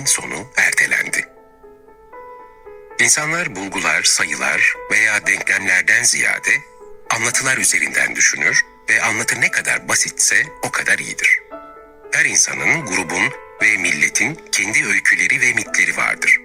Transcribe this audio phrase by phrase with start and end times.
[0.00, 1.28] keşfin sonu ertelendi.
[3.00, 6.50] İnsanlar bulgular, sayılar veya denklemlerden ziyade
[7.10, 11.40] anlatılar üzerinden düşünür ve anlatı ne kadar basitse o kadar iyidir.
[12.12, 16.40] Her insanın, grubun ve milletin kendi öyküleri ve mitleri vardır.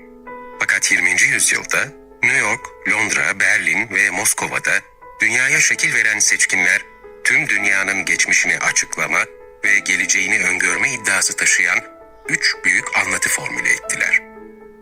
[0.60, 1.22] Fakat 20.
[1.22, 1.88] yüzyılda
[2.24, 4.82] New York, Londra, Berlin ve Moskova'da
[5.22, 6.82] dünyaya şekil veren seçkinler
[7.24, 9.20] tüm dünyanın geçmişini açıklama
[9.64, 11.95] ve geleceğini öngörme iddiası taşıyan
[12.30, 14.22] üç büyük anlatı formüle ettiler.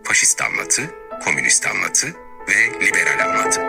[0.03, 0.81] Faşist anlatı,
[1.25, 2.07] komünist anlatı
[2.49, 3.61] ve liberal anlatı.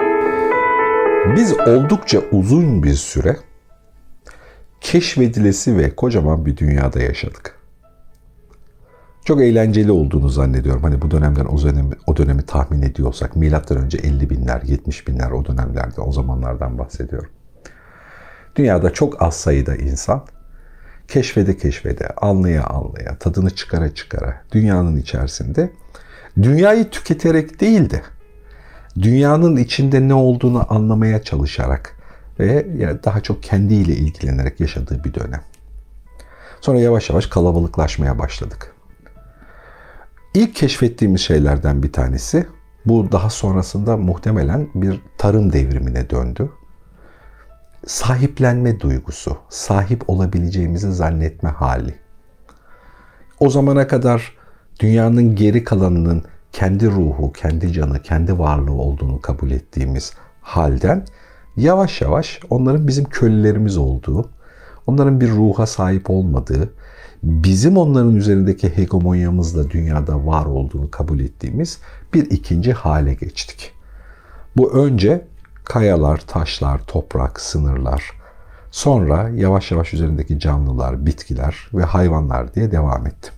[1.36, 3.36] Biz oldukça uzun bir süre
[4.80, 7.58] keşfedilesi ve kocaman bir dünyada yaşadık.
[9.24, 10.82] Çok eğlenceli olduğunu zannediyorum.
[10.82, 15.30] Hani bu dönemden o dönemi, o dönemi tahmin ediyorsak milattan önce 50 binler, 70 binler
[15.30, 17.30] o dönemlerde, o zamanlardan bahsediyorum.
[18.56, 20.24] Dünyada çok az sayıda insan
[21.08, 25.70] keşfede keşfede, anlaya anlaya, tadını çıkara çıkara dünyanın içerisinde
[26.42, 28.02] dünyayı tüketerek değil de
[29.02, 31.96] dünyanın içinde ne olduğunu anlamaya çalışarak
[32.40, 32.66] ve
[33.04, 35.40] daha çok kendiyle ilgilenerek yaşadığı bir dönem.
[36.60, 38.74] Sonra yavaş yavaş kalabalıklaşmaya başladık.
[40.34, 42.46] İlk keşfettiğimiz şeylerden bir tanesi
[42.86, 46.50] bu daha sonrasında muhtemelen bir tarım devrimine döndü.
[47.86, 51.94] Sahiplenme duygusu, sahip olabileceğimizi zannetme hali.
[53.40, 54.32] O zamana kadar
[54.80, 61.04] dünyanın geri kalanının kendi ruhu, kendi canı, kendi varlığı olduğunu kabul ettiğimiz halden
[61.56, 64.30] yavaş yavaş onların bizim kölelerimiz olduğu,
[64.86, 66.70] onların bir ruha sahip olmadığı,
[67.22, 71.78] bizim onların üzerindeki hegemonyamızla dünyada var olduğunu kabul ettiğimiz
[72.14, 73.72] bir ikinci hale geçtik.
[74.56, 75.26] Bu önce
[75.64, 78.10] kayalar, taşlar, toprak, sınırlar,
[78.70, 83.30] sonra yavaş yavaş üzerindeki canlılar, bitkiler ve hayvanlar diye devam etti.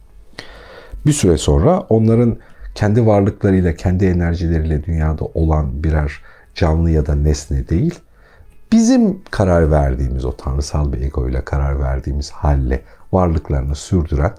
[1.07, 2.37] Bir süre sonra onların
[2.75, 6.13] kendi varlıklarıyla, kendi enerjileriyle dünyada olan birer
[6.55, 8.01] canlı ya da nesne değil,
[8.73, 14.33] bizim karar verdiğimiz o tanrısal bir egoyla karar verdiğimiz halle varlıklarını sürdüren,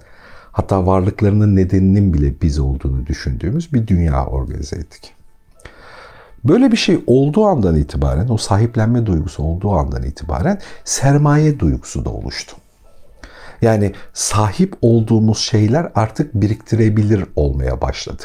[0.52, 5.17] hatta varlıklarının nedeninin bile biz olduğunu düşündüğümüz bir dünya organize ettik.
[6.44, 12.10] Böyle bir şey olduğu andan itibaren, o sahiplenme duygusu olduğu andan itibaren sermaye duygusu da
[12.10, 12.56] oluştu.
[13.62, 18.22] Yani sahip olduğumuz şeyler artık biriktirebilir olmaya başladı.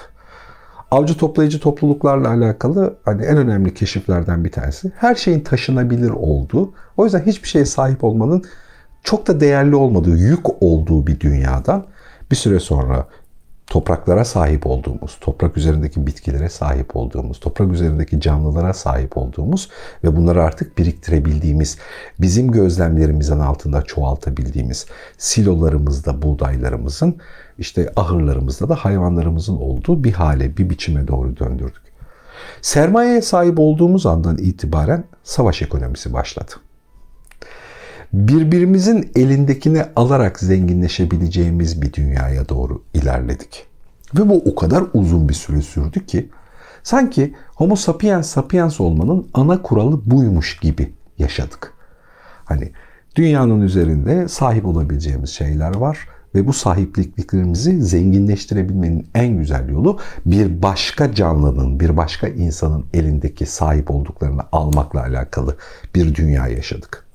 [0.91, 6.73] Avcı toplayıcı topluluklarla alakalı hani en önemli keşiflerden bir tanesi her şeyin taşınabilir olduğu.
[6.97, 8.43] O yüzden hiçbir şeye sahip olmanın
[9.03, 11.85] çok da değerli olmadığı, yük olduğu bir dünyadan
[12.31, 13.07] bir süre sonra
[13.67, 19.69] topraklara sahip olduğumuz, toprak üzerindeki bitkilere sahip olduğumuz, toprak üzerindeki canlılara sahip olduğumuz
[20.03, 21.77] ve bunları artık biriktirebildiğimiz,
[22.19, 24.85] bizim gözlemlerimizin altında çoğaltabildiğimiz
[25.17, 27.17] silolarımızda buğdaylarımızın,
[27.57, 31.83] işte ahırlarımızda da hayvanlarımızın olduğu bir hale, bir biçime doğru döndürdük.
[32.61, 36.51] Sermayeye sahip olduğumuz andan itibaren savaş ekonomisi başladı
[38.13, 43.65] birbirimizin elindekini alarak zenginleşebileceğimiz bir dünyaya doğru ilerledik.
[44.15, 46.29] Ve bu o kadar uzun bir süre sürdü ki
[46.83, 51.73] sanki Homo sapiens sapiens olmanın ana kuralı buymuş gibi yaşadık.
[52.45, 52.71] Hani
[53.15, 61.13] dünyanın üzerinde sahip olabileceğimiz şeyler var ve bu sahipliklerimizi zenginleştirebilmenin en güzel yolu bir başka
[61.13, 65.57] canlının, bir başka insanın elindeki sahip olduklarını almakla alakalı
[65.95, 67.12] bir dünya yaşadık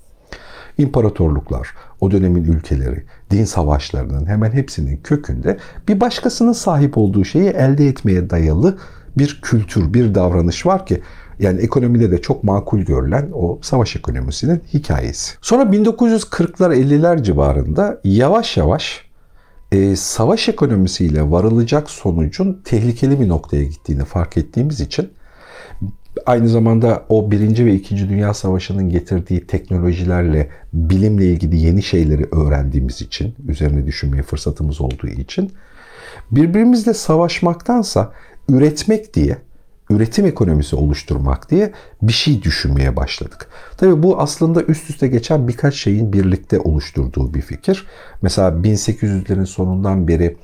[0.79, 1.69] imparatorluklar,
[2.01, 5.57] o dönemin ülkeleri, din savaşlarının hemen hepsinin kökünde
[5.89, 8.79] bir başkasının sahip olduğu şeyi elde etmeye dayalı
[9.19, 11.03] bir kültür, bir davranış var ki
[11.39, 15.33] yani ekonomide de çok makul görülen o savaş ekonomisinin hikayesi.
[15.41, 19.09] Sonra 1940'lar 50'ler civarında yavaş yavaş
[19.73, 25.11] e, savaş ekonomisiyle varılacak sonucun tehlikeli bir noktaya gittiğini fark ettiğimiz için
[26.27, 33.03] aynı zamanda o Birinci ve İkinci Dünya Savaşı'nın getirdiği teknolojilerle bilimle ilgili yeni şeyleri öğrendiğimiz
[33.03, 35.53] için, üzerine düşünmeye fırsatımız olduğu için
[36.31, 38.13] birbirimizle savaşmaktansa
[38.49, 39.37] üretmek diye,
[39.91, 41.73] üretim ekonomisi oluşturmak diye
[42.03, 43.49] bir şey düşünmeye başladık.
[43.77, 47.87] Tabii bu aslında üst üste geçen birkaç şeyin birlikte oluşturduğu bir fikir.
[48.23, 50.37] Mesela 1800'lerin sonundan beri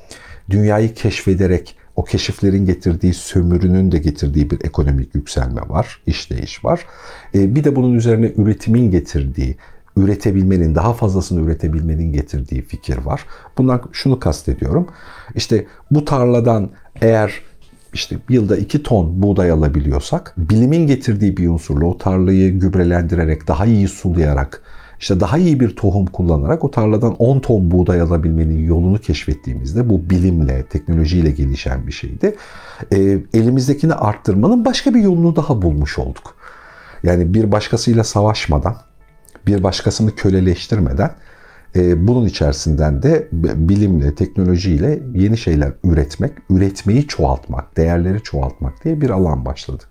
[0.50, 6.86] dünyayı keşfederek o keşiflerin getirdiği sömürünün de getirdiği bir ekonomik yükselme var, işleyiş var.
[7.34, 9.56] E, bir de bunun üzerine üretimin getirdiği,
[9.96, 13.26] üretebilmenin, daha fazlasını üretebilmenin getirdiği fikir var.
[13.58, 14.88] Bundan şunu kastediyorum.
[15.34, 16.70] İşte bu tarladan
[17.00, 17.40] eğer
[17.92, 23.88] işte yılda 2 ton buğday alabiliyorsak bilimin getirdiği bir unsurla o tarlayı gübrelendirerek daha iyi
[23.88, 24.62] sulayarak
[25.04, 30.10] işte daha iyi bir tohum kullanarak o tarladan 10 ton buğday alabilmenin yolunu keşfettiğimizde bu
[30.10, 32.36] bilimle, teknolojiyle gelişen bir şeydi.
[32.92, 36.36] E, elimizdekini arttırmanın başka bir yolunu daha bulmuş olduk.
[37.02, 38.76] Yani bir başkasıyla savaşmadan,
[39.46, 41.10] bir başkasını köleleştirmeden
[41.76, 49.10] e, bunun içerisinden de bilimle, teknolojiyle yeni şeyler üretmek, üretmeyi çoğaltmak, değerleri çoğaltmak diye bir
[49.10, 49.84] alan başladı.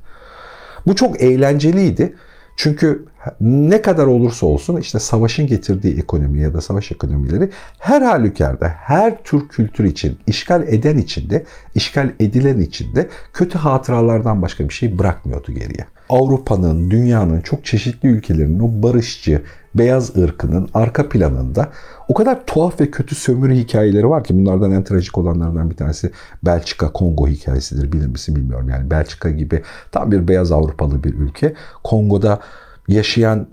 [0.88, 2.16] Bu çok eğlenceliydi.
[2.56, 3.06] Çünkü
[3.42, 9.24] ne kadar olursa olsun işte savaşın getirdiği ekonomi ya da savaş ekonomileri her halükarda her
[9.24, 11.46] tür kültür için, işgal eden için de,
[11.76, 15.86] işgal edilen için de kötü hatıralardan başka bir şey bırakmıyordu geriye.
[16.10, 19.42] Avrupa'nın, dünyanın çok çeşitli ülkelerinin o barışçı,
[19.76, 21.70] beyaz ırkının arka planında
[22.08, 26.12] o kadar tuhaf ve kötü sömürü hikayeleri var ki bunlardan en trajik olanlardan bir tanesi
[26.46, 28.70] Belçika Kongo hikayesidir bilir misin bilmiyorum.
[28.70, 31.54] Yani Belçika gibi tam bir beyaz Avrupalı bir ülke.
[31.84, 32.40] Kongo'da
[32.88, 33.48] yaşayan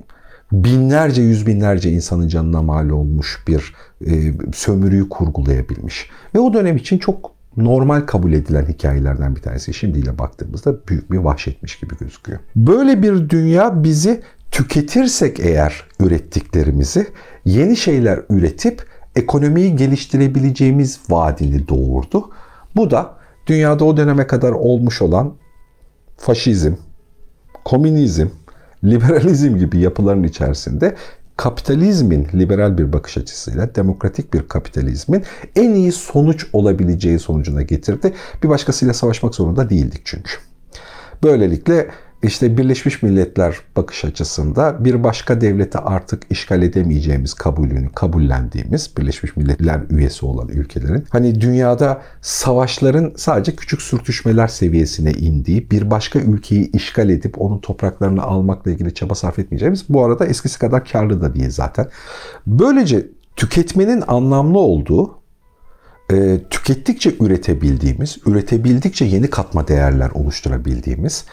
[0.53, 3.75] binlerce yüz binlerce insanın canına mal olmuş bir
[4.07, 6.11] e, sömürüyü kurgulayabilmiş.
[6.35, 9.75] Ve o dönem için çok normal kabul edilen hikayelerden bir tanesi.
[9.75, 12.39] Şimdiyle baktığımızda büyük bir vahşetmiş gibi gözüküyor.
[12.57, 17.07] Böyle bir dünya bizi tüketirsek eğer ürettiklerimizi
[17.45, 18.87] yeni şeyler üretip
[19.17, 22.31] ekonomiyi geliştirebileceğimiz vaadini doğurdu.
[22.77, 23.15] Bu da
[23.47, 25.35] dünyada o döneme kadar olmuş olan
[26.17, 26.75] faşizm,
[27.65, 28.27] komünizm,
[28.85, 30.97] liberalizm gibi yapıların içerisinde
[31.41, 35.25] kapitalizmin liberal bir bakış açısıyla demokratik bir kapitalizmin
[35.57, 38.13] en iyi sonuç olabileceği sonucuna getirdi.
[38.43, 40.33] Bir başkasıyla savaşmak zorunda değildik çünkü.
[41.23, 41.91] Böylelikle
[42.23, 49.81] işte Birleşmiş Milletler bakış açısında bir başka devlete artık işgal edemeyeceğimiz kabulünü kabullendiğimiz Birleşmiş Milletler
[49.91, 57.09] üyesi olan ülkelerin hani dünyada savaşların sadece küçük sürtüşmeler seviyesine indiği bir başka ülkeyi işgal
[57.09, 61.51] edip onun topraklarını almakla ilgili çaba sarf etmeyeceğimiz bu arada eskisi kadar karlı da değil
[61.51, 61.89] zaten.
[62.47, 63.07] Böylece
[63.37, 65.20] tüketmenin anlamlı olduğu
[66.11, 71.25] e, tükettikçe üretebildiğimiz, üretebildikçe yeni katma değerler oluşturabildiğimiz,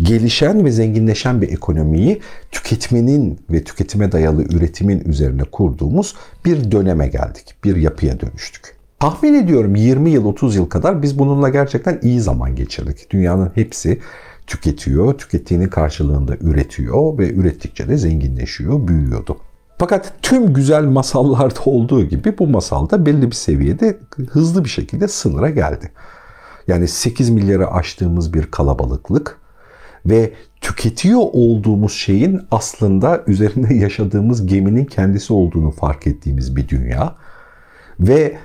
[0.00, 2.20] gelişen ve zenginleşen bir ekonomiyi
[2.50, 7.54] tüketmenin ve tüketime dayalı üretimin üzerine kurduğumuz bir döneme geldik.
[7.64, 8.74] Bir yapıya dönüştük.
[8.98, 13.10] Tahmin ediyorum 20 yıl 30 yıl kadar biz bununla gerçekten iyi zaman geçirdik.
[13.10, 14.00] Dünyanın hepsi
[14.46, 19.36] tüketiyor, tükettiğinin karşılığında üretiyor ve ürettikçe de zenginleşiyor, büyüyordu.
[19.82, 23.98] Fakat tüm güzel masallarda olduğu gibi bu masalda belli bir seviyede
[24.30, 25.92] hızlı bir şekilde sınıra geldi.
[26.66, 29.38] Yani 8 milyarı aştığımız bir kalabalıklık
[30.06, 37.14] ve tüketiyor olduğumuz şeyin aslında üzerinde yaşadığımız geminin kendisi olduğunu fark ettiğimiz bir dünya
[38.00, 38.38] ve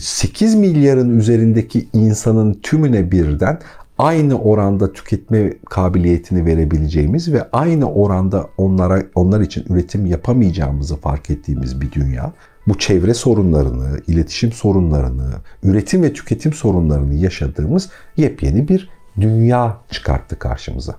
[0.00, 3.58] 8 milyarın üzerindeki insanın tümüne birden
[3.98, 11.80] aynı oranda tüketme kabiliyetini verebileceğimiz ve aynı oranda onlara onlar için üretim yapamayacağımızı fark ettiğimiz
[11.80, 12.32] bir dünya.
[12.68, 15.30] Bu çevre sorunlarını, iletişim sorunlarını,
[15.62, 18.90] üretim ve tüketim sorunlarını yaşadığımız yepyeni bir
[19.20, 20.94] dünya çıkarttı karşımıza.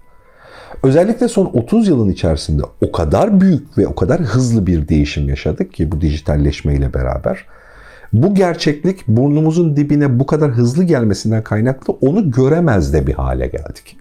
[0.83, 5.73] Özellikle son 30 yılın içerisinde o kadar büyük ve o kadar hızlı bir değişim yaşadık
[5.73, 7.45] ki bu dijitalleşmeyle beraber
[8.13, 13.97] bu gerçeklik burnumuzun dibine bu kadar hızlı gelmesinden kaynaklı onu göremez de bir hale geldik.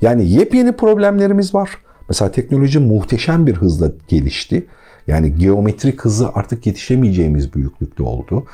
[0.00, 1.70] Yani yepyeni problemlerimiz var.
[2.08, 4.66] Mesela teknoloji muhteşem bir hızla gelişti.
[5.06, 8.44] Yani geometrik hızı artık yetişemeyeceğimiz büyüklükte oldu.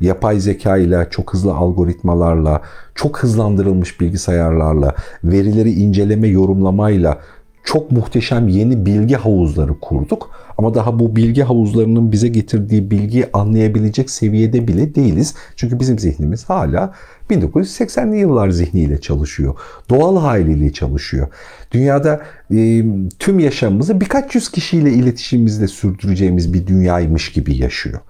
[0.00, 2.60] Yapay zeka ile, çok hızlı algoritmalarla,
[2.94, 4.94] çok hızlandırılmış bilgisayarlarla,
[5.24, 7.18] verileri inceleme, yorumlamayla
[7.64, 10.30] çok muhteşem yeni bilgi havuzları kurduk.
[10.58, 15.34] Ama daha bu bilgi havuzlarının bize getirdiği bilgiyi anlayabilecek seviyede bile değiliz.
[15.56, 16.94] Çünkü bizim zihnimiz hala
[17.30, 19.54] 1980'li yıllar zihniyle çalışıyor.
[19.90, 21.28] Doğal haliyle çalışıyor.
[21.72, 22.20] Dünyada
[22.54, 22.84] e,
[23.18, 28.00] tüm yaşamımızı birkaç yüz kişiyle iletişimimizle sürdüreceğimiz bir dünyaymış gibi yaşıyor.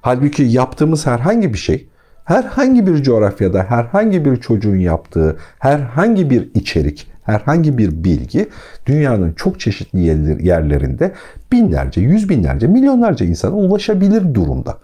[0.00, 1.88] Halbuki yaptığımız herhangi bir şey
[2.24, 8.48] herhangi bir coğrafyada herhangi bir çocuğun yaptığı herhangi bir içerik, herhangi bir bilgi
[8.86, 10.00] dünyanın çok çeşitli
[10.46, 11.12] yerlerinde
[11.52, 14.78] binlerce, yüz binlerce, milyonlarca insana ulaşabilir durumda.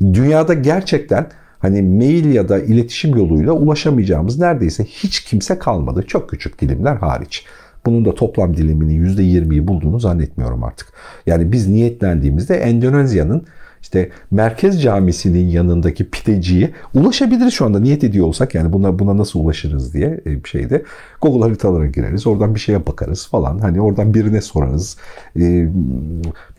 [0.00, 1.26] Dünyada gerçekten
[1.58, 6.04] hani mail ya da iletişim yoluyla ulaşamayacağımız neredeyse hiç kimse kalmadı.
[6.06, 7.44] Çok küçük dilimler hariç.
[7.86, 10.88] Bunun da toplam diliminin %20'yi bulduğunu zannetmiyorum artık.
[11.26, 13.46] Yani biz niyetlendiğimizde Endonezya'nın
[13.88, 19.40] işte Merkez Camisi'nin yanındaki pideciye ulaşabiliriz şu anda niyet ediyor olsak yani buna buna nasıl
[19.40, 20.82] ulaşırız diye e, bir şeyde
[21.20, 22.26] Google haritalara gireriz.
[22.26, 23.58] Oradan bir şeye bakarız falan.
[23.58, 24.96] Hani oradan birine sorarız.
[25.40, 25.68] Ee,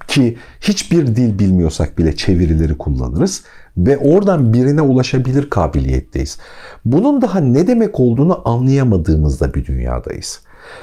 [0.08, 3.44] ki hiçbir dil bilmiyorsak bile çevirileri kullanırız
[3.78, 6.38] ve oradan birine ulaşabilir kabiliyetteyiz.
[6.86, 10.42] Bunun daha ne demek olduğunu anlayamadığımızda bir dünyadayız.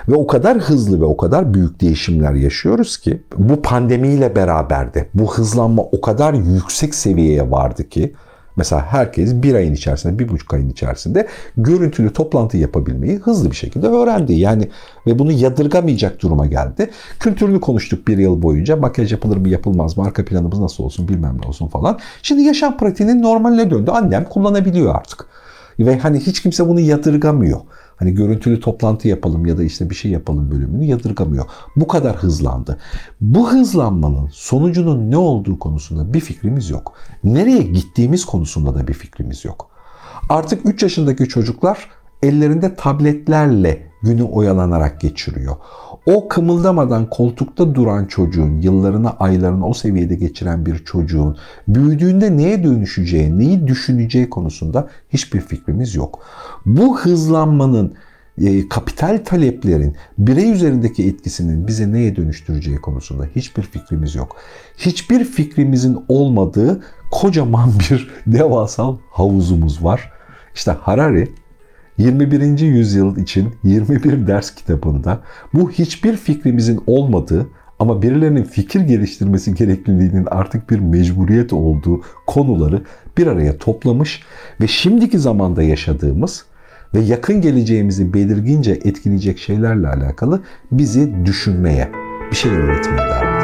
[0.09, 5.09] Ve o kadar hızlı ve o kadar büyük değişimler yaşıyoruz ki bu pandemiyle beraber de
[5.15, 8.15] bu hızlanma o kadar yüksek seviyeye vardı ki
[8.57, 11.27] Mesela herkes bir ayın içerisinde, bir buçuk ayın içerisinde
[11.57, 14.33] görüntülü toplantı yapabilmeyi hızlı bir şekilde öğrendi.
[14.33, 14.69] Yani
[15.07, 16.91] ve bunu yadırgamayacak duruma geldi.
[17.21, 18.77] Kültürünü konuştuk bir yıl boyunca.
[18.77, 21.99] Makyaj yapılır mı yapılmaz mı, arka planımız nasıl olsun bilmem ne olsun falan.
[22.23, 23.91] Şimdi yaşam pratiğinin normaline döndü.
[23.91, 25.27] Annem kullanabiliyor artık.
[25.79, 27.61] Ve hani hiç kimse bunu yadırgamıyor.
[27.97, 31.45] Hani görüntülü toplantı yapalım ya da işte bir şey yapalım bölümünü yadırgamıyor.
[31.77, 32.79] Bu kadar hızlandı.
[33.21, 36.93] Bu hızlanmanın sonucunun ne olduğu konusunda bir fikrimiz yok.
[37.25, 39.71] Nereye gittiğimiz konusunda da bir fikrimiz yok.
[40.29, 41.89] Artık 3 yaşındaki çocuklar
[42.23, 45.57] ellerinde tabletlerle günü oyalanarak geçiriyor.
[46.07, 51.37] O kımıldamadan koltukta duran çocuğun, yıllarını, aylarını o seviyede geçiren bir çocuğun
[51.69, 56.19] büyüdüğünde neye dönüşeceği, neyi düşüneceği konusunda hiçbir fikrimiz yok.
[56.67, 57.95] Bu hızlanmanın
[58.39, 64.37] e, kapital taleplerin birey üzerindeki etkisinin bize neye dönüştüreceği konusunda hiçbir fikrimiz yok.
[64.77, 70.13] Hiçbir fikrimizin olmadığı kocaman bir devasal havuzumuz var.
[70.55, 71.29] İşte Harari
[71.99, 72.59] 21.
[72.59, 75.21] yüzyıl için 21 ders kitabında
[75.55, 77.47] bu hiçbir fikrimizin olmadığı
[77.79, 82.83] ama birilerinin fikir geliştirmesi gerekliliğinin artık bir mecburiyet olduğu konuları
[83.19, 84.23] bir araya toplamış
[84.61, 86.45] ve şimdiki zamanda yaşadığımız
[86.95, 91.91] ve yakın geleceğimizi belirgince etkileyecek şeylerle alakalı bizi düşünmeye,
[92.31, 93.36] bir şeyler üretmeye davet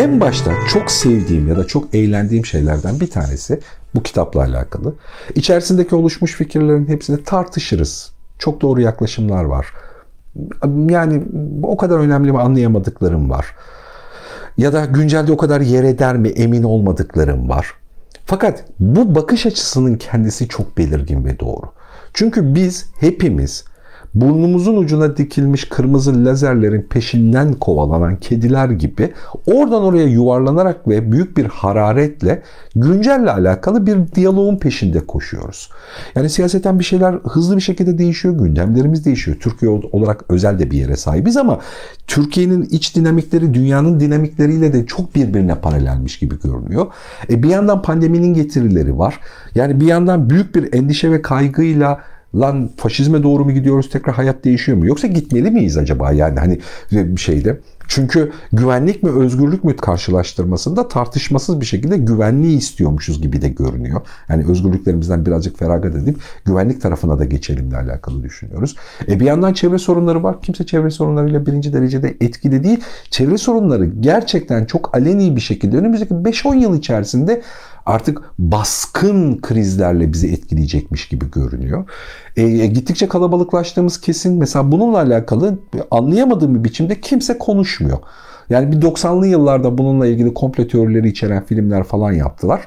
[0.00, 3.60] En başta çok sevdiğim ya da çok eğlendiğim şeylerden bir tanesi
[3.94, 4.94] bu kitapla alakalı.
[5.34, 8.12] İçerisindeki oluşmuş fikirlerin hepsini tartışırız.
[8.38, 9.66] Çok doğru yaklaşımlar var.
[10.88, 11.22] Yani
[11.62, 13.54] o kadar önemli mi anlayamadıklarım var.
[14.58, 17.74] Ya da güncelde o kadar yer eder mi emin olmadıklarım var.
[18.26, 21.66] Fakat bu bakış açısının kendisi çok belirgin ve doğru.
[22.14, 23.64] Çünkü biz hepimiz
[24.14, 29.12] burnumuzun ucuna dikilmiş kırmızı lazerlerin peşinden kovalanan kediler gibi
[29.46, 32.42] oradan oraya yuvarlanarak ve büyük bir hararetle
[32.76, 35.70] güncelle alakalı bir diyaloğun peşinde koşuyoruz.
[36.14, 39.36] Yani siyaseten bir şeyler hızlı bir şekilde değişiyor, gündemlerimiz değişiyor.
[39.40, 41.58] Türkiye olarak özel de bir yere sahibiz ama
[42.06, 46.86] Türkiye'nin iç dinamikleri dünyanın dinamikleriyle de çok birbirine paralelmiş gibi görünüyor.
[47.30, 49.20] E bir yandan pandeminin getirileri var.
[49.54, 52.00] Yani bir yandan büyük bir endişe ve kaygıyla
[52.34, 54.86] lan faşizme doğru mu gidiyoruz tekrar hayat değişiyor mu?
[54.86, 56.58] Yoksa gitmeli miyiz acaba yani hani
[56.92, 57.60] bir şeyde?
[57.90, 64.00] Çünkü güvenlik mi özgürlük mü karşılaştırmasında tartışmasız bir şekilde güvenliği istiyormuşuz gibi de görünüyor.
[64.28, 68.76] Yani özgürlüklerimizden birazcık feragat edip güvenlik tarafına da geçelimle alakalı düşünüyoruz.
[69.08, 70.42] E bir yandan çevre sorunları var.
[70.42, 72.80] Kimse çevre sorunlarıyla birinci derecede etkili değil.
[73.10, 77.42] Çevre sorunları gerçekten çok aleni bir şekilde önümüzdeki 5-10 yıl içerisinde
[77.86, 81.84] artık baskın krizlerle bizi etkileyecekmiş gibi görünüyor.
[82.36, 84.38] E, e, gittikçe kalabalıklaştığımız kesin.
[84.38, 85.58] Mesela bununla alakalı
[85.90, 87.98] anlayamadığım bir biçimde kimse konuşmuyor.
[88.50, 92.60] Yani bir 90'lı yıllarda bununla ilgili komplo teorileri içeren filmler falan yaptılar.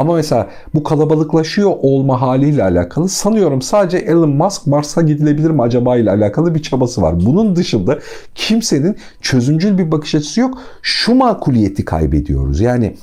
[0.00, 5.96] Ama mesela bu kalabalıklaşıyor olma haliyle alakalı sanıyorum sadece Elon Musk Mars'a gidilebilir mi acaba
[5.96, 7.26] ile alakalı bir çabası var.
[7.26, 7.98] Bunun dışında
[8.34, 10.58] kimsenin çözümcül bir bakış açısı yok.
[10.82, 12.60] Şu makuliyeti kaybediyoruz.
[12.60, 12.96] Yani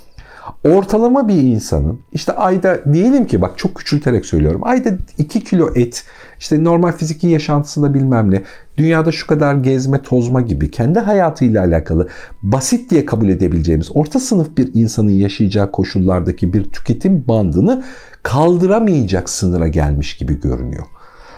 [0.63, 4.61] ortalama bir insanın işte ayda diyelim ki bak çok küçülterek söylüyorum.
[4.63, 6.03] Ayda 2 kilo et
[6.39, 8.43] işte normal fiziki yaşantısında bilmem ne
[8.77, 12.07] dünyada şu kadar gezme tozma gibi kendi hayatıyla alakalı
[12.41, 17.83] basit diye kabul edebileceğimiz orta sınıf bir insanın yaşayacağı koşullardaki bir tüketim bandını
[18.23, 20.85] kaldıramayacak sınıra gelmiş gibi görünüyor.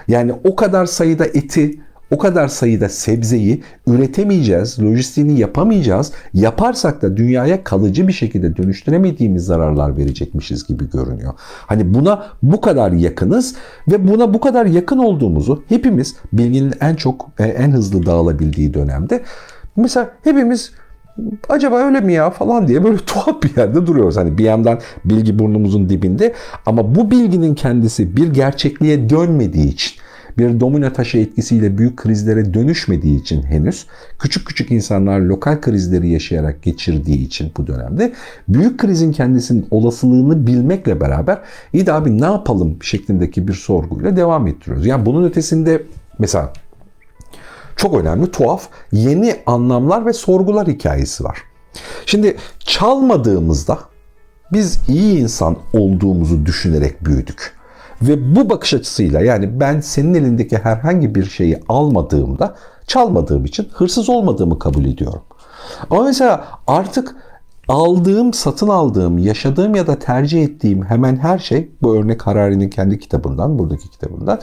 [0.07, 1.79] Yani o kadar sayıda eti
[2.11, 6.11] o kadar sayıda sebzeyi üretemeyeceğiz, lojistiğini yapamayacağız.
[6.33, 11.33] Yaparsak da dünyaya kalıcı bir şekilde dönüştüremediğimiz zararlar verecekmişiz gibi görünüyor.
[11.39, 13.55] Hani buna bu kadar yakınız
[13.87, 19.23] ve buna bu kadar yakın olduğumuzu hepimiz bilginin en çok e, en hızlı dağılabildiği dönemde
[19.75, 20.71] mesela hepimiz
[21.49, 24.17] acaba öyle mi ya falan diye böyle tuhaf bir yerde duruyoruz.
[24.17, 26.33] Hani bir yandan bilgi burnumuzun dibinde
[26.65, 30.01] ama bu bilginin kendisi bir gerçekliğe dönmediği için
[30.39, 33.85] bir domino taşı etkisiyle büyük krizlere dönüşmediği için henüz
[34.19, 38.13] küçük küçük insanlar lokal krizleri yaşayarak geçirdiği için bu dönemde
[38.47, 41.41] büyük krizin kendisinin olasılığını bilmekle beraber
[41.73, 44.85] iyi de abi ne yapalım şeklindeki bir sorguyla devam ettiriyoruz.
[44.85, 45.83] Yani bunun ötesinde
[46.19, 46.53] mesela
[47.75, 51.37] çok önemli, tuhaf, yeni anlamlar ve sorgular hikayesi var.
[52.05, 53.79] Şimdi çalmadığımızda
[54.53, 57.58] biz iyi insan olduğumuzu düşünerek büyüdük.
[58.01, 62.55] Ve bu bakış açısıyla yani ben senin elindeki herhangi bir şeyi almadığımda
[62.87, 65.21] çalmadığım için hırsız olmadığımı kabul ediyorum.
[65.89, 67.15] Ama mesela artık
[67.67, 72.99] aldığım, satın aldığım, yaşadığım ya da tercih ettiğim hemen her şey, bu örnek Harari'nin kendi
[72.99, 74.39] kitabından, buradaki kitabından,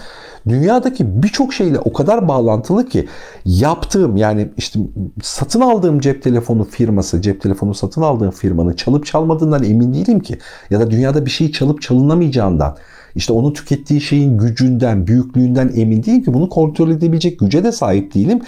[0.49, 3.09] dünyadaki birçok şeyle o kadar bağlantılı ki
[3.45, 4.81] yaptığım yani işte
[5.23, 10.39] satın aldığım cep telefonu firması, cep telefonu satın aldığım firmanın çalıp çalmadığından emin değilim ki.
[10.71, 12.77] Ya da dünyada bir şey çalıp çalınamayacağından,
[13.17, 18.15] işte onu tükettiği şeyin gücünden, büyüklüğünden emin değilim ki bunu kontrol edebilecek güce de sahip
[18.15, 18.41] değilim.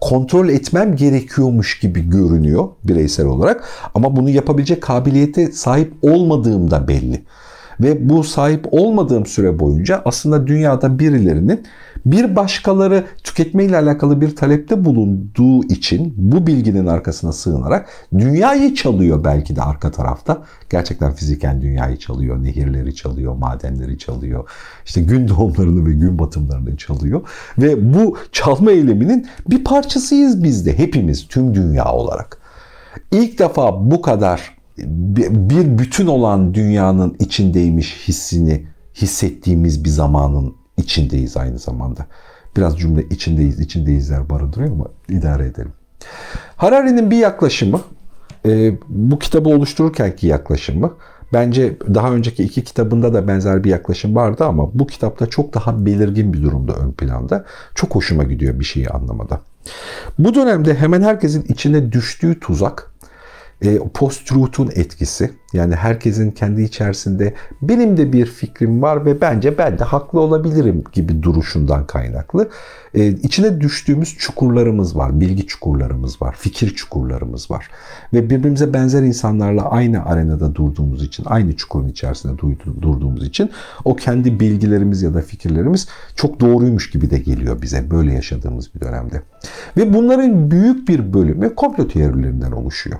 [0.00, 7.24] Kontrol etmem gerekiyormuş gibi görünüyor bireysel olarak ama bunu yapabilecek kabiliyete sahip olmadığım da belli.
[7.80, 11.62] Ve bu sahip olmadığım süre boyunca aslında dünyada birilerinin
[12.06, 17.88] bir başkaları tüketme ile alakalı bir talepte bulunduğu için bu bilginin arkasına sığınarak
[18.18, 20.42] dünyayı çalıyor belki de arka tarafta.
[20.70, 24.50] Gerçekten fiziken dünyayı çalıyor, nehirleri çalıyor, madenleri çalıyor.
[24.84, 27.22] işte gün doğumlarını ve gün batımlarını çalıyor.
[27.58, 32.38] Ve bu çalma eyleminin bir parçasıyız biz de hepimiz tüm dünya olarak.
[33.10, 41.58] İlk defa bu kadar bir bütün olan dünyanın içindeymiş hissini hissettiğimiz bir zamanın içindeyiz aynı
[41.58, 42.06] zamanda.
[42.56, 45.72] Biraz cümle içindeyiz, içindeyizler barındırıyor ama idare edelim.
[46.56, 47.80] Harari'nin bir yaklaşımı,
[48.46, 50.92] e, bu kitabı oluştururkenki yaklaşımı,
[51.32, 55.86] bence daha önceki iki kitabında da benzer bir yaklaşım vardı ama bu kitapta çok daha
[55.86, 57.44] belirgin bir durumda ön planda.
[57.74, 59.40] Çok hoşuma gidiyor bir şeyi anlamada.
[60.18, 62.93] Bu dönemde hemen herkesin içine düştüğü tuzak,
[63.64, 65.30] e, post-truth'un etkisi.
[65.52, 70.84] Yani herkesin kendi içerisinde benim de bir fikrim var ve bence ben de haklı olabilirim
[70.92, 72.48] gibi duruşundan kaynaklı.
[72.94, 77.68] E, içine düştüğümüz çukurlarımız var, bilgi çukurlarımız var, fikir çukurlarımız var.
[78.12, 82.38] Ve birbirimize benzer insanlarla aynı arenada durduğumuz için, aynı çukurun içerisinde
[82.82, 83.50] durduğumuz için
[83.84, 88.80] o kendi bilgilerimiz ya da fikirlerimiz çok doğruymuş gibi de geliyor bize böyle yaşadığımız bir
[88.80, 89.22] dönemde.
[89.76, 92.98] Ve bunların büyük bir bölümü komplo teorilerinden oluşuyor.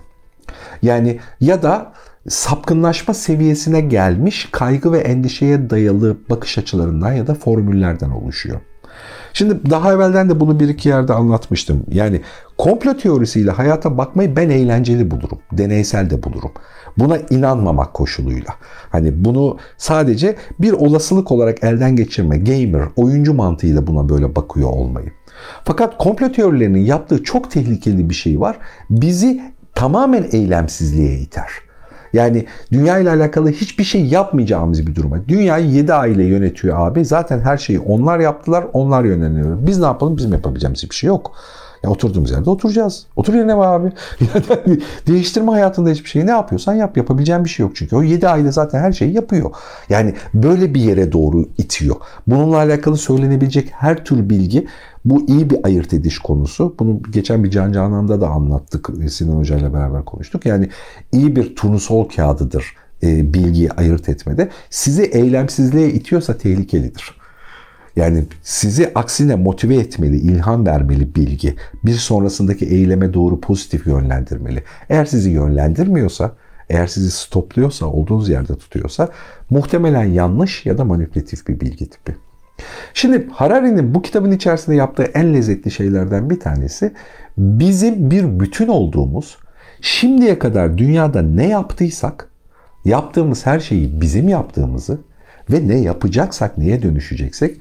[0.84, 1.92] Yani ya da
[2.28, 8.60] sapkınlaşma seviyesine gelmiş kaygı ve endişeye dayalı bakış açılarından ya da formüllerden oluşuyor.
[9.32, 11.82] Şimdi daha evvelden de bunu bir iki yerde anlatmıştım.
[11.92, 12.20] Yani
[12.58, 15.38] komplo teorisiyle hayata bakmayı ben eğlenceli bulurum.
[15.52, 16.52] Deneysel de bulurum.
[16.98, 18.54] Buna inanmamak koşuluyla.
[18.90, 25.12] Hani bunu sadece bir olasılık olarak elden geçirme, gamer, oyuncu mantığıyla buna böyle bakıyor olmayı.
[25.64, 28.58] Fakat komplo teorilerinin yaptığı çok tehlikeli bir şey var.
[28.90, 31.50] Bizi tamamen eylemsizliğe iter.
[32.12, 35.28] Yani dünya ile alakalı hiçbir şey yapmayacağımız bir duruma.
[35.28, 37.04] Dünyayı 7 aile yönetiyor abi.
[37.04, 39.58] Zaten her şeyi onlar yaptılar, onlar yönleniyor.
[39.66, 40.16] Biz ne yapalım?
[40.16, 41.32] Bizim yapabileceğimiz bir şey yok.
[41.84, 43.06] Ya oturduğumuz yerde oturacağız.
[43.16, 43.92] Otur yerine var abi.
[44.66, 46.26] Yani değiştirme hayatında hiçbir şey.
[46.26, 46.96] Ne yapıyorsan yap.
[46.96, 47.96] Yapabileceğin bir şey yok çünkü.
[47.96, 49.50] O 7 aile zaten her şeyi yapıyor.
[49.88, 51.96] Yani böyle bir yere doğru itiyor.
[52.26, 54.66] Bununla alakalı söylenebilecek her tür bilgi
[55.04, 56.74] bu iyi bir ayırt ediş konusu.
[56.78, 58.90] Bunu geçen bir Can Canan'da da anlattık.
[59.10, 60.46] Sinan Hoca ile beraber konuştuk.
[60.46, 60.68] Yani
[61.12, 64.48] iyi bir turnusol kağıdıdır e, bilgiyi ayırt etmede.
[64.70, 67.23] Sizi eylemsizliğe itiyorsa tehlikelidir.
[67.96, 71.56] Yani sizi aksine motive etmeli, ilham vermeli bilgi.
[71.84, 74.62] Bir sonrasındaki eyleme doğru pozitif yönlendirmeli.
[74.88, 76.32] Eğer sizi yönlendirmiyorsa,
[76.70, 79.08] eğer sizi stopluyorsa, olduğunuz yerde tutuyorsa
[79.50, 82.16] muhtemelen yanlış ya da manipülatif bir bilgi tipi.
[82.94, 86.92] Şimdi Harari'nin bu kitabın içerisinde yaptığı en lezzetli şeylerden bir tanesi
[87.38, 89.38] bizim bir bütün olduğumuz,
[89.80, 92.28] şimdiye kadar dünyada ne yaptıysak,
[92.84, 94.98] yaptığımız her şeyi bizim yaptığımızı
[95.50, 97.60] ve ne yapacaksak, neye dönüşeceksek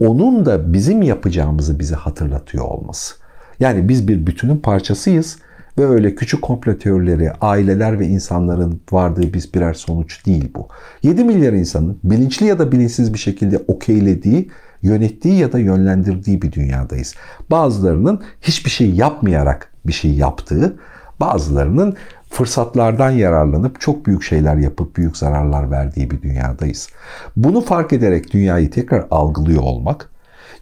[0.00, 3.14] onun da bizim yapacağımızı bize hatırlatıyor olması.
[3.60, 5.38] Yani biz bir bütünün parçasıyız
[5.78, 10.68] ve öyle küçük komplo teorileri, aileler ve insanların vardığı biz birer sonuç değil bu.
[11.02, 14.50] 7 milyar insanın bilinçli ya da bilinçsiz bir şekilde okeylediği,
[14.82, 17.14] yönettiği ya da yönlendirdiği bir dünyadayız.
[17.50, 20.76] Bazılarının hiçbir şey yapmayarak bir şey yaptığı,
[21.20, 21.96] bazılarının
[22.32, 26.88] fırsatlardan yararlanıp çok büyük şeyler yapıp büyük zararlar verdiği bir dünyadayız.
[27.36, 30.10] Bunu fark ederek dünyayı tekrar algılıyor olmak,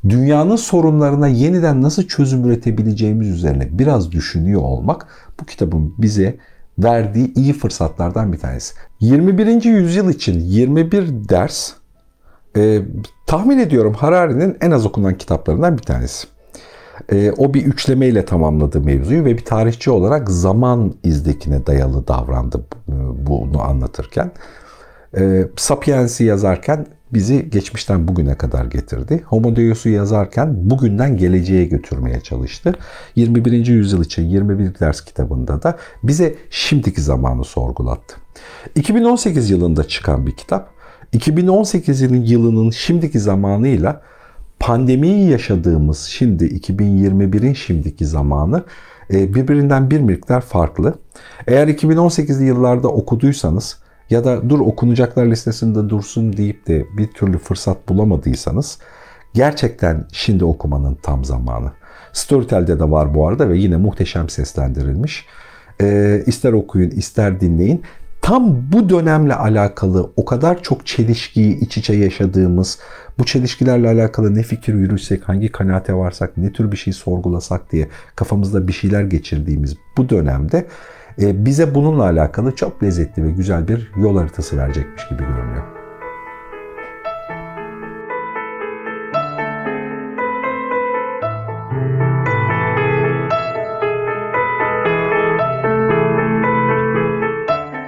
[0.09, 5.07] dünyanın sorunlarına yeniden nasıl çözüm üretebileceğimiz üzerine biraz düşünüyor olmak
[5.41, 6.37] bu kitabın bize
[6.79, 8.75] verdiği iyi fırsatlardan bir tanesi.
[9.01, 9.65] 21.
[9.65, 11.73] yüzyıl için 21 ders
[12.57, 12.83] e,
[13.27, 16.27] tahmin ediyorum Harari'nin en az okunan kitaplarından bir tanesi.
[17.13, 22.65] E, o bir üçlemeyle tamamladı mevzuyu ve bir tarihçi olarak zaman izdekine dayalı davrandı
[23.27, 24.33] bunu anlatırken.
[25.17, 29.23] E, Sapiens'i yazarken bizi geçmişten bugüne kadar getirdi.
[29.27, 32.75] Homo Deus'u yazarken bugünden geleceğe götürmeye çalıştı.
[33.17, 33.67] 21.
[33.67, 38.17] yüzyıl için 21 ders kitabında da bize şimdiki zamanı sorgulattı.
[38.75, 40.71] 2018 yılında çıkan bir kitap.
[41.13, 44.03] 2018 yılının şimdiki zamanıyla
[44.61, 48.65] pandemiyi yaşadığımız şimdi 2021'in şimdiki zamanı
[49.13, 50.95] e, birbirinden bir miktar farklı.
[51.47, 53.79] Eğer 2018'li yıllarda okuduysanız
[54.11, 58.79] ya da dur okunacaklar listesinde dursun deyip de bir türlü fırsat bulamadıysanız
[59.35, 61.73] gerçekten şimdi okumanın tam zamanı.
[62.13, 65.27] Storytel'de de var bu arada ve yine muhteşem seslendirilmiş.
[65.81, 67.83] E, ister okuyun ister dinleyin.
[68.31, 72.79] Tam bu dönemle alakalı o kadar çok çelişkiyi iç içe yaşadığımız,
[73.19, 77.89] bu çelişkilerle alakalı ne fikir yürütsek, hangi kanaate varsak, ne tür bir şey sorgulasak diye
[78.17, 80.67] kafamızda bir şeyler geçirdiğimiz bu dönemde
[81.21, 85.80] e, bize bununla alakalı çok lezzetli ve güzel bir yol haritası verecekmiş gibi görünüyor.